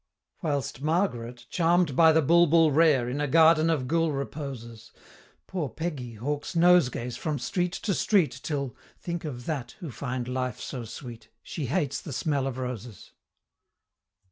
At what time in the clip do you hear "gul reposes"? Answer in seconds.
3.87-4.91